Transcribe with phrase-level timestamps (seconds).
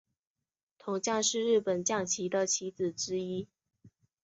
[0.79, 3.47] 铜将是日本将棋的棋子之一。